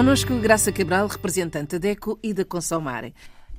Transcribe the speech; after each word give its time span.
Conosco 0.00 0.34
Graça 0.38 0.72
Cabral, 0.72 1.08
representante 1.08 1.72
da 1.72 1.78
DECO 1.78 2.18
e 2.22 2.32
da 2.32 2.42
Consomare. 2.42 3.12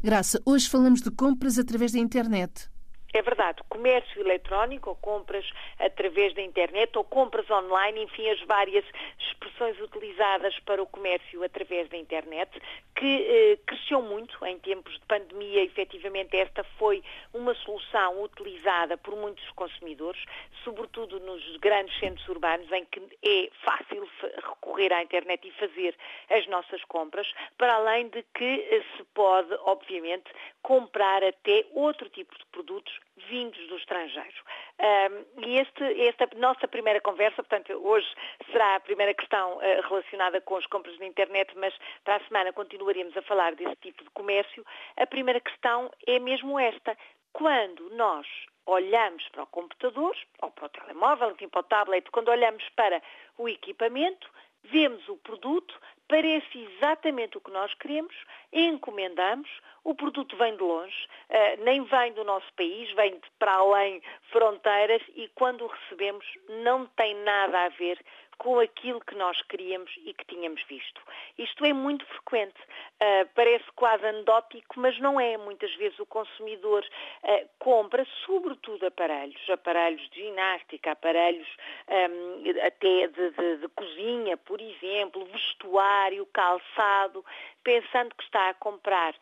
Graça, 0.03 0.41
hoje 0.43 0.67
falamos 0.67 0.99
de 0.99 1.11
compras 1.11 1.59
através 1.59 1.91
da 1.91 1.99
internet. 1.99 2.67
É 3.13 3.21
verdade, 3.21 3.61
comércio 3.67 4.21
eletrónico 4.21 4.91
ou 4.91 4.95
compras 4.95 5.45
através 5.77 6.33
da 6.33 6.41
internet 6.41 6.97
ou 6.97 7.03
compras 7.03 7.49
online, 7.49 8.03
enfim, 8.03 8.29
as 8.29 8.41
várias 8.43 8.85
expressões 9.19 9.77
utilizadas 9.81 10.57
para 10.59 10.81
o 10.81 10.87
comércio 10.87 11.43
através 11.43 11.89
da 11.89 11.97
internet, 11.97 12.49
que 12.95 13.25
eh, 13.27 13.59
cresceu 13.65 14.01
muito 14.01 14.45
em 14.45 14.57
tempos 14.59 14.93
de 14.93 15.05
pandemia. 15.07 15.61
Efetivamente, 15.63 16.37
esta 16.37 16.63
foi 16.79 17.03
uma 17.33 17.53
solução 17.55 18.23
utilizada 18.23 18.97
por 18.97 19.13
muitos 19.17 19.49
consumidores, 19.51 20.23
sobretudo 20.63 21.19
nos 21.19 21.57
grandes 21.57 21.97
centros 21.99 22.25
urbanos, 22.29 22.71
em 22.71 22.85
que 22.85 23.01
é 23.23 23.49
fácil 23.65 24.07
recorrer 24.35 24.93
à 24.93 25.03
internet 25.03 25.45
e 25.45 25.51
fazer 25.51 25.97
as 26.29 26.47
nossas 26.47 26.81
compras, 26.85 27.27
para 27.57 27.73
além 27.75 28.07
de 28.07 28.23
que 28.33 28.67
eh, 28.71 28.83
se 28.95 29.03
pode, 29.13 29.53
obviamente, 29.65 30.31
comprar 30.61 31.23
até 31.25 31.65
outro 31.73 32.07
tipo 32.09 32.37
de 32.37 32.45
produtos 32.45 33.00
vindos 33.29 33.67
do 33.67 33.77
estrangeiro. 33.77 34.43
Um, 34.79 35.45
e 35.45 35.57
este, 35.59 36.07
esta 36.07 36.27
nossa 36.37 36.67
primeira 36.67 36.99
conversa, 37.01 37.43
portanto, 37.43 37.71
hoje 37.73 38.07
será 38.51 38.75
a 38.75 38.79
primeira 38.79 39.13
questão 39.13 39.57
uh, 39.57 39.87
relacionada 39.87 40.41
com 40.41 40.55
as 40.55 40.65
compras 40.67 40.97
na 40.99 41.05
internet, 41.05 41.51
mas 41.57 41.73
para 42.03 42.17
a 42.17 42.27
semana 42.27 42.53
continuaremos 42.53 43.15
a 43.15 43.21
falar 43.21 43.55
desse 43.55 43.75
tipo 43.77 44.03
de 44.03 44.09
comércio. 44.11 44.65
A 44.97 45.05
primeira 45.05 45.39
questão 45.39 45.91
é 46.07 46.19
mesmo 46.19 46.59
esta. 46.59 46.97
Quando 47.33 47.89
nós 47.91 48.27
olhamos 48.65 49.27
para 49.29 49.43
o 49.43 49.47
computador, 49.47 50.15
ou 50.41 50.51
para 50.51 50.65
o 50.65 50.69
telemóvel, 50.69 51.31
enfim, 51.31 51.47
para 51.47 51.61
o 51.61 51.63
tablet, 51.63 52.09
quando 52.11 52.29
olhamos 52.29 52.63
para 52.75 53.01
o 53.37 53.47
equipamento, 53.47 54.29
vemos 54.63 55.07
o 55.09 55.17
produto, 55.17 55.79
parece 56.11 56.67
exatamente 56.75 57.37
o 57.37 57.41
que 57.41 57.49
nós 57.51 57.73
queremos, 57.75 58.13
encomendamos, 58.51 59.49
o 59.85 59.95
produto 59.95 60.35
vem 60.35 60.57
de 60.57 60.61
longe, 60.61 61.07
uh, 61.29 61.63
nem 61.63 61.85
vem 61.85 62.11
do 62.11 62.25
nosso 62.25 62.51
país, 62.53 62.91
vem 62.95 63.13
de 63.13 63.31
para 63.39 63.53
além 63.53 64.03
fronteiras 64.29 65.01
e 65.15 65.29
quando 65.35 65.63
o 65.63 65.67
recebemos 65.67 66.25
não 66.65 66.85
tem 66.85 67.15
nada 67.23 67.63
a 67.63 67.69
ver 67.69 67.97
com 68.41 68.59
aquilo 68.59 68.99
que 69.01 69.13
nós 69.13 69.39
queríamos 69.43 69.91
e 70.03 70.15
que 70.15 70.25
tínhamos 70.25 70.63
visto. 70.63 70.99
Isto 71.37 71.63
é 71.63 71.73
muito 71.73 72.03
frequente, 72.07 72.59
uh, 72.59 73.29
parece 73.35 73.65
quase 73.75 74.03
anedótico, 74.03 74.79
mas 74.79 74.99
não 74.99 75.19
é. 75.19 75.37
Muitas 75.37 75.71
vezes 75.75 75.99
o 75.99 76.07
consumidor 76.07 76.83
uh, 77.23 77.49
compra, 77.59 78.03
sobretudo 78.25 78.87
aparelhos, 78.87 79.47
aparelhos 79.47 80.01
de 80.09 80.23
ginástica, 80.23 80.93
aparelhos 80.93 81.47
um, 81.87 82.65
até 82.65 83.07
de, 83.09 83.29
de, 83.29 83.57
de 83.57 83.67
cozinha, 83.75 84.35
por 84.37 84.59
exemplo, 84.59 85.23
vestuário, 85.25 86.25
calçado, 86.33 87.23
pensando 87.63 88.15
que 88.15 88.23
está 88.23 88.49
a 88.49 88.53
comprar 88.55 89.13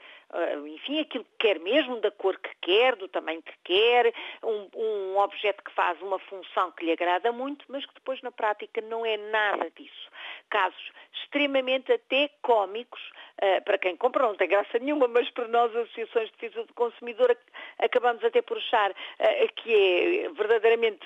enfim, 0.67 0.99
aquilo 0.99 1.23
que 1.23 1.47
quer 1.47 1.59
mesmo, 1.59 1.99
da 2.01 2.11
cor 2.11 2.37
que 2.37 2.51
quer, 2.61 2.95
do 2.95 3.07
tamanho 3.07 3.41
que 3.41 3.53
quer, 3.63 4.13
um, 4.43 4.69
um 4.75 5.17
objeto 5.17 5.63
que 5.63 5.71
faz 5.71 5.99
uma 6.01 6.19
função 6.19 6.71
que 6.71 6.85
lhe 6.85 6.91
agrada 6.91 7.31
muito, 7.31 7.65
mas 7.67 7.85
que 7.85 7.93
depois 7.95 8.21
na 8.21 8.31
prática 8.31 8.79
não 8.81 9.05
é 9.05 9.17
nada 9.17 9.69
disso. 9.71 10.09
Casos 10.49 10.91
extremamente 11.13 11.91
até 11.91 12.29
cómicos, 12.41 13.01
uh, 13.41 13.63
para 13.63 13.77
quem 13.77 13.97
compra 13.97 14.23
não 14.23 14.35
tem 14.35 14.47
graça 14.47 14.77
nenhuma, 14.77 15.07
mas 15.07 15.29
para 15.31 15.47
nós, 15.47 15.75
associações 15.75 16.29
de 16.29 16.37
defesa 16.37 16.65
do 16.65 16.73
consumidor, 16.73 17.35
acabamos 17.79 18.23
até 18.23 18.41
por 18.41 18.57
achar 18.57 18.91
uh, 18.91 19.53
que 19.55 20.25
é 20.25 20.29
verdadeiramente 20.29 21.05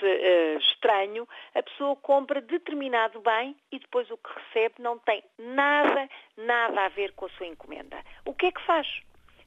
estranho, 0.59 1.27
a 1.55 1.63
pessoa 1.63 1.95
compra 1.95 2.41
determinado 2.41 3.21
bem 3.21 3.55
e 3.71 3.80
depois 3.80 4.09
o 4.11 4.17
que 4.17 4.30
recebe 4.33 4.75
não 4.80 4.99
tem 4.99 5.23
nada, 5.37 6.09
nada 6.37 6.86
a 6.86 6.89
ver 6.89 7.14
com 7.14 7.25
a 7.25 7.30
sua 7.30 7.48
encomenda. 7.48 7.98
O 8.25 8.33
que 8.33 8.48
é 8.48 8.52
que 8.52 8.61
faz? 8.65 8.87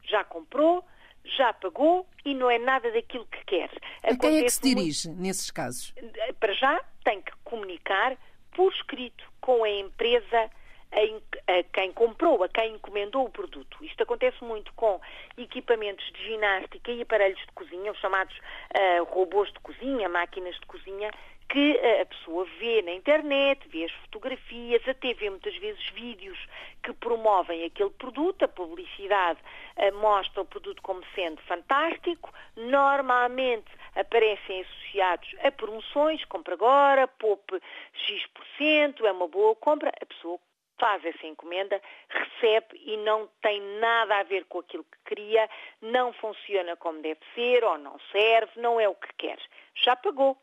Já 0.09 0.25
comprou, 0.25 0.85
já 1.25 1.53
pagou 1.53 2.07
e 2.25 2.35
não 2.35 2.51
é 2.51 2.59
nada 2.59 2.91
daquilo 2.93 3.27
que 3.27 3.45
quer. 3.45 3.71
A 4.03 4.17
quem 4.17 4.39
é 4.39 4.43
que 4.43 4.51
se 4.51 4.63
dirige 4.63 5.09
muito... 5.09 5.23
nesses 5.23 5.51
casos? 5.51 5.95
Para 6.39 6.53
já 6.55 6.81
tem 7.05 7.21
que 7.21 7.33
comunicar 7.45 8.17
por 8.53 8.73
escrito 8.73 9.25
com 9.41 9.65
a 9.65 9.71
empresa 9.71 10.51
a, 10.93 11.63
quem 11.73 11.93
comprou, 11.93 12.43
a 12.43 12.49
quem 12.49 12.75
encomendou 12.75 13.27
o 13.27 13.31
produto. 13.31 13.85
Isto 13.85 14.03
acontece 14.03 14.43
muito 14.43 14.73
com 14.75 15.01
equipamentos 15.37 16.05
de 16.13 16.25
ginástica 16.25 16.91
e 16.91 17.03
aparelhos 17.03 17.41
de 17.41 17.53
cozinha, 17.53 17.93
os 17.93 17.99
chamados 17.99 18.35
uh, 18.37 19.05
robôs 19.05 19.53
de 19.53 19.61
cozinha, 19.61 20.09
máquinas 20.09 20.55
de 20.55 20.67
cozinha, 20.67 21.11
que 21.49 21.79
a 22.01 22.07
pessoa 22.07 22.45
vê 22.59 22.83
na 22.83 22.93
internet, 22.93 23.69
vê 23.69 23.85
as 23.85 23.93
fotografias, 23.93 24.87
até 24.89 25.15
vê 25.15 25.31
muitas 25.31 25.57
vezes 25.57 25.89
vídeos 25.91 26.39
que 26.83 26.93
promovem 26.93 27.65
aquele 27.65 27.91
produto, 27.91 28.45
a 28.45 28.49
publicidade 28.49 29.39
uh, 29.77 29.95
mostra 29.99 30.43
o 30.43 30.45
produto 30.45 30.83
como 30.83 31.03
sendo 31.15 31.41
fantástico, 31.43 32.33
normalmente 32.57 33.71
aparecem 33.95 34.63
associados 34.63 35.35
a 35.43 35.51
promoções, 35.53 36.25
compra 36.25 36.55
agora, 36.55 37.07
poupe 37.07 37.61
X%, 37.93 39.07
é 39.07 39.13
uma 39.13 39.29
boa 39.29 39.55
compra, 39.55 39.93
a 40.01 40.07
pessoa 40.07 40.39
faz 40.79 41.05
essa 41.05 41.27
encomenda, 41.27 41.81
recebe 42.09 42.81
e 42.85 42.97
não 42.99 43.29
tem 43.41 43.61
nada 43.81 44.19
a 44.19 44.23
ver 44.23 44.45
com 44.45 44.59
aquilo 44.59 44.85
que 44.85 45.15
queria, 45.15 45.49
não 45.81 46.13
funciona 46.13 46.77
como 46.77 47.01
deve 47.01 47.21
ser 47.35 47.65
ou 47.65 47.79
não 47.79 47.99
serve, 48.13 48.61
não 48.61 48.79
é 48.79 48.89
o 48.89 48.95
que 48.95 49.09
quer. 49.17 49.39
Já 49.75 49.97
pagou, 49.97 50.37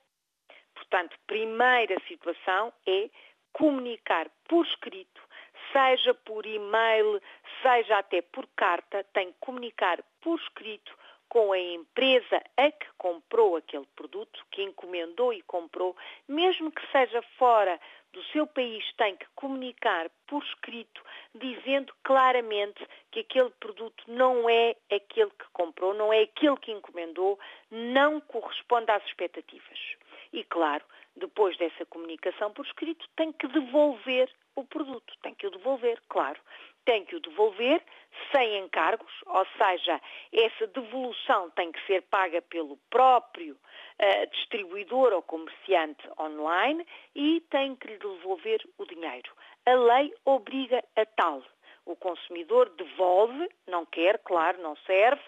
Portanto, 0.93 1.17
primeira 1.25 1.99
situação 2.07 2.71
é 2.85 3.09
comunicar 3.51 4.29
por 4.47 4.63
escrito, 4.63 5.23
seja 5.71 6.13
por 6.13 6.45
e-mail, 6.45 7.19
seja 7.63 7.97
até 7.97 8.21
por 8.21 8.47
carta, 8.55 9.03
tem 9.05 9.31
que 9.31 9.39
comunicar 9.39 10.03
por 10.21 10.39
escrito 10.39 10.95
com 11.27 11.51
a 11.51 11.57
empresa 11.57 12.43
a 12.55 12.69
que 12.69 12.85
comprou 12.95 13.55
aquele 13.55 13.87
produto, 13.95 14.45
que 14.51 14.61
encomendou 14.61 15.33
e 15.33 15.41
comprou, 15.41 15.97
mesmo 16.27 16.71
que 16.71 16.85
seja 16.91 17.23
fora 17.39 17.79
do 18.11 18.23
seu 18.25 18.45
país, 18.45 18.85
tem 18.93 19.15
que 19.15 19.25
comunicar 19.33 20.11
por 20.27 20.43
escrito, 20.43 21.03
dizendo 21.33 21.91
claramente 22.03 22.87
que 23.09 23.21
aquele 23.21 23.49
produto 23.59 24.03
não 24.07 24.47
é 24.47 24.75
aquele 24.91 25.31
que 25.31 25.45
comprou, 25.53 25.95
não 25.95 26.13
é 26.13 26.21
aquele 26.21 26.57
que 26.57 26.71
encomendou, 26.71 27.39
não 27.71 28.21
corresponde 28.21 28.91
às 28.91 29.03
expectativas. 29.05 29.79
E, 30.33 30.43
claro, 30.45 30.83
depois 31.15 31.55
dessa 31.57 31.85
comunicação 31.85 32.51
por 32.51 32.65
escrito, 32.65 33.07
tem 33.15 33.31
que 33.31 33.47
devolver 33.47 34.27
o 34.55 34.63
produto. 34.65 35.13
Tem 35.21 35.33
que 35.35 35.45
o 35.45 35.51
devolver, 35.51 36.01
claro. 36.09 36.39
Tem 36.85 37.05
que 37.05 37.15
o 37.15 37.19
devolver 37.19 37.81
sem 38.35 38.57
encargos, 38.57 39.13
ou 39.27 39.45
seja, 39.57 40.01
essa 40.33 40.67
devolução 40.67 41.49
tem 41.51 41.71
que 41.71 41.85
ser 41.85 42.01
paga 42.01 42.41
pelo 42.41 42.77
próprio 42.89 43.53
uh, 43.53 44.29
distribuidor 44.31 45.13
ou 45.13 45.21
comerciante 45.21 46.03
online 46.19 46.85
e 47.15 47.39
tem 47.49 47.75
que 47.75 47.87
lhe 47.87 47.97
devolver 47.97 48.59
o 48.77 48.85
dinheiro. 48.85 49.31
A 49.65 49.75
lei 49.75 50.13
obriga 50.25 50.83
a 50.95 51.05
tal. 51.05 51.43
O 51.85 51.95
consumidor 51.95 52.69
devolve, 52.71 53.49
não 53.67 53.85
quer, 53.85 54.17
claro, 54.19 54.61
não 54.61 54.75
serve, 54.77 55.21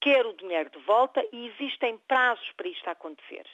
quer 0.00 0.26
o 0.26 0.34
dinheiro 0.34 0.70
de 0.70 0.78
volta 0.78 1.24
e 1.32 1.48
existem 1.48 1.98
prazos 2.08 2.50
para 2.56 2.68
isto 2.68 2.88
acontecer 2.88 3.46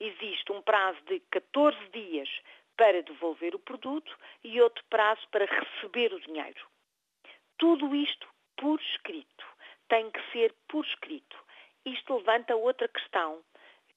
existe 0.00 0.52
um 0.52 0.62
prazo 0.62 1.00
de 1.06 1.20
14 1.30 1.78
dias 1.88 2.28
para 2.76 3.02
devolver 3.02 3.54
o 3.54 3.58
produto 3.58 4.16
e 4.42 4.60
outro 4.60 4.84
prazo 4.90 5.22
para 5.30 5.46
receber 5.46 6.12
o 6.12 6.20
dinheiro. 6.20 6.66
Tudo 7.58 7.94
isto 7.94 8.28
por 8.56 8.80
escrito. 8.80 9.44
Tem 9.88 10.10
que 10.10 10.32
ser 10.32 10.54
por 10.68 10.84
escrito. 10.84 11.36
Isto 11.84 12.16
levanta 12.16 12.56
outra 12.56 12.88
questão, 12.88 13.42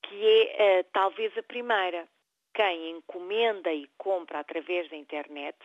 que 0.04 0.48
é 0.58 0.82
uh, 0.82 0.84
talvez 0.92 1.36
a 1.38 1.44
primeira. 1.44 2.08
Quem 2.54 2.92
encomenda 2.92 3.72
e 3.72 3.88
compra 3.98 4.40
através 4.40 4.90
da 4.90 4.98
internet 4.98 5.58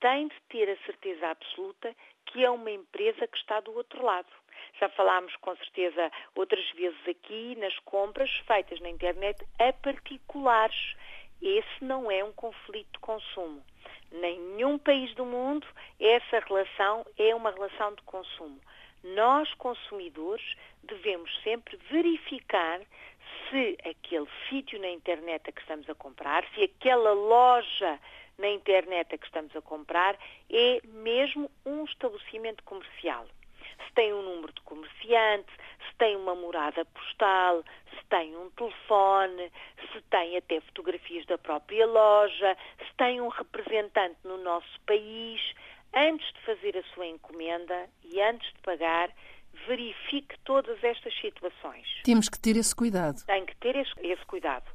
tem 0.00 0.28
de 0.28 0.40
ter 0.48 0.70
a 0.70 0.76
certeza 0.84 1.28
absoluta 1.28 1.94
que 2.28 2.44
é 2.44 2.50
uma 2.50 2.70
empresa 2.70 3.26
que 3.26 3.36
está 3.36 3.60
do 3.60 3.74
outro 3.74 4.02
lado. 4.02 4.28
Já 4.78 4.88
falámos 4.90 5.34
com 5.36 5.56
certeza 5.56 6.10
outras 6.34 6.68
vezes 6.72 7.08
aqui 7.08 7.56
nas 7.56 7.76
compras 7.80 8.30
feitas 8.46 8.80
na 8.80 8.88
internet 8.88 9.44
a 9.58 9.72
particulares. 9.72 10.94
Esse 11.42 11.84
não 11.84 12.10
é 12.10 12.22
um 12.22 12.32
conflito 12.32 12.92
de 12.92 12.98
consumo. 12.98 13.62
Nenhum 14.12 14.78
país 14.78 15.14
do 15.14 15.24
mundo 15.24 15.66
essa 16.00 16.38
relação 16.40 17.04
é 17.18 17.34
uma 17.34 17.50
relação 17.50 17.94
de 17.94 18.02
consumo. 18.02 18.60
Nós, 19.02 19.52
consumidores, 19.54 20.56
devemos 20.82 21.30
sempre 21.42 21.76
verificar 21.90 22.80
se 23.48 23.78
aquele 23.88 24.26
sítio 24.48 24.80
na 24.80 24.90
internet 24.90 25.48
a 25.48 25.52
que 25.52 25.60
estamos 25.60 25.88
a 25.88 25.94
comprar, 25.94 26.44
se 26.54 26.64
aquela 26.64 27.12
loja 27.12 27.98
na 28.38 28.48
internet 28.48 29.14
a 29.14 29.18
que 29.18 29.26
estamos 29.26 29.54
a 29.54 29.60
comprar 29.60 30.16
é 30.50 30.80
mesmo 30.86 31.50
um 31.66 31.84
estabelecimento 31.84 32.62
comercial 32.64 33.26
se 33.86 33.94
tem 33.94 34.12
um 34.12 34.22
número 34.22 34.52
de 34.52 34.60
comerciante, 34.62 35.50
se 35.88 35.96
tem 35.98 36.16
uma 36.16 36.34
morada 36.34 36.84
postal, 36.84 37.62
se 37.90 38.04
tem 38.08 38.36
um 38.36 38.50
telefone, 38.50 39.52
se 39.92 40.00
tem 40.10 40.36
até 40.36 40.60
fotografias 40.60 41.24
da 41.26 41.38
própria 41.38 41.86
loja, 41.86 42.56
se 42.78 42.94
tem 42.96 43.20
um 43.20 43.28
representante 43.28 44.16
no 44.24 44.36
nosso 44.38 44.80
país. 44.86 45.40
antes 45.94 46.26
de 46.34 46.40
fazer 46.42 46.76
a 46.76 46.82
sua 46.94 47.06
encomenda 47.06 47.88
e 48.04 48.20
antes 48.20 48.46
de 48.52 48.60
pagar, 48.60 49.10
verifique 49.66 50.38
todas 50.44 50.82
estas 50.84 51.14
situações. 51.18 51.86
Temos 52.04 52.28
que 52.28 52.38
ter 52.38 52.56
esse 52.56 52.74
cuidado. 52.74 53.24
Tem 53.24 53.46
que 53.46 53.56
ter 53.56 53.74
esse, 53.74 53.92
esse 54.00 54.24
cuidado. 54.26 54.66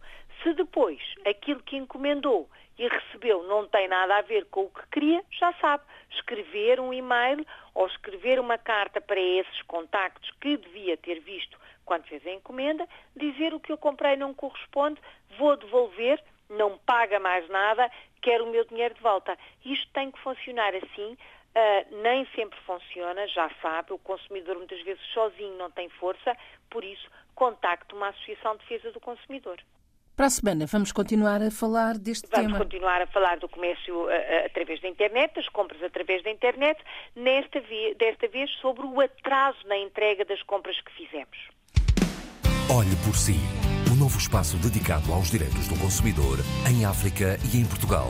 Se 0.44 0.54
depois 0.54 1.00
aquilo 1.26 1.64
que 1.64 1.78
encomendou 1.78 2.50
e 2.78 2.88
recebeu 2.88 3.44
não 3.44 3.66
tem 3.66 3.88
nada 3.88 4.18
a 4.18 4.22
ver 4.22 4.46
com 4.46 4.66
o 4.66 4.70
que 4.70 4.86
queria, 4.92 5.24
já 5.32 5.54
sabe, 5.54 5.84
escrever 6.12 6.82
um 6.82 6.94
e-mail 6.94 7.46
ou 7.74 7.88
escrever 7.88 8.40
uma 8.40 8.58
carta 8.58 9.00
para 9.00 9.20
esses 9.20 9.62
contactos 9.64 10.30
que 10.42 10.58
devia 10.58 10.98
ter 10.98 11.22
visto 11.22 11.58
quando 11.86 12.06
fez 12.08 12.26
a 12.28 12.32
encomenda, 12.32 12.88
dizer 13.16 13.54
o 13.54 13.60
que 13.60 13.72
eu 13.72 13.78
comprei 13.78 14.16
não 14.16 14.34
corresponde, 14.34 15.00
vou 15.38 15.56
devolver, 15.56 16.22
não 16.50 16.78
paga 16.80 17.20
mais 17.20 17.48
nada, 17.50 17.90
quero 18.22 18.46
o 18.46 18.52
meu 18.52 18.66
dinheiro 18.66 18.94
de 18.94 19.02
volta. 19.02 19.38
Isto 19.66 19.90
tem 19.94 20.12
que 20.12 20.20
funcionar 20.20 20.74
assim, 20.76 21.18
Uh, 21.56 22.02
nem 22.02 22.26
sempre 22.34 22.60
funciona, 22.62 23.28
já 23.28 23.48
sabe, 23.62 23.94
o 23.94 24.00
consumidor 24.00 24.56
muitas 24.56 24.82
vezes 24.82 25.04
sozinho 25.14 25.56
não 25.56 25.70
tem 25.70 25.88
força, 25.88 26.36
por 26.68 26.84
isso 26.84 27.08
contacte 27.36 27.94
uma 27.94 28.08
associação 28.08 28.54
de 28.54 28.62
defesa 28.62 28.92
do 28.92 29.00
consumidor. 29.00 29.60
Para 30.16 30.28
a 30.28 30.30
semana 30.30 30.68
vamos 30.68 30.92
continuar 30.92 31.42
a 31.42 31.50
falar 31.50 31.98
deste 31.98 32.28
vamos 32.30 32.46
tema. 32.46 32.58
Vamos 32.60 32.68
continuar 32.68 33.02
a 33.02 33.08
falar 33.08 33.40
do 33.40 33.50
comércio 33.50 33.96
uh, 33.96 34.06
uh, 34.06 34.46
através 34.46 34.80
da 34.80 34.88
internet, 34.88 35.34
das 35.36 35.50
compras 35.50 35.82
através 35.82 36.24
da 36.24 36.30
internet, 36.30 36.80
nesta 37.16 37.60
vez, 37.60 37.98
desta 37.98 38.28
vez 38.28 38.50
sobre 38.62 38.86
o 38.86 39.02
atraso 39.02 39.58
na 39.68 39.78
entrega 39.78 40.24
das 40.24 40.42
compras 40.44 40.80
que 40.82 40.92
fizemos. 40.92 41.38
Olhe 42.70 42.96
por 43.04 43.16
si, 43.16 43.40
o 43.90 43.94
um 43.94 43.96
novo 43.96 44.20
espaço 44.20 44.56
dedicado 44.58 45.12
aos 45.12 45.32
direitos 45.32 45.68
do 45.68 45.80
consumidor 45.80 46.38
em 46.70 46.86
África 46.86 47.38
e 47.52 47.58
em 47.58 47.66
Portugal. 47.66 48.10